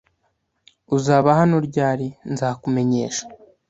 "Uzaba 0.95 1.29
hano 1.39 1.55
ryari?" 1.67 2.07
"Nzakumenyesha." 2.31 3.25